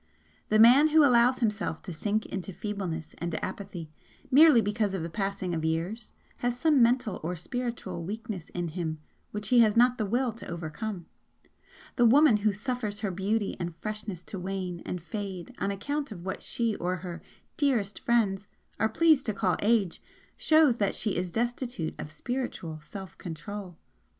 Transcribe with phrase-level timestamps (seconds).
[0.49, 3.91] The man who allows himself to sink into feebleness and apathy
[4.31, 8.97] merely because of the passing of years has some mental or spiritual weakness in him
[9.29, 11.05] which he has not the Will to overcome
[11.97, 16.25] the woman who suffers her beauty and freshness to wane and fade on account of
[16.25, 17.21] what she or her
[17.55, 18.47] 'dearest' friends
[18.79, 20.01] are pleased to call 'age,'
[20.35, 23.77] shows that she is destitute of spiritual self control.